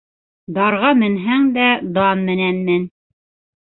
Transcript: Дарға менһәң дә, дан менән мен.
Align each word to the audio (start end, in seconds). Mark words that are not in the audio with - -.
Дарға 0.55 0.93
менһәң 1.03 1.47
дә, 1.59 1.69
дан 2.01 2.27
менән 2.33 2.67
мен. 2.73 2.93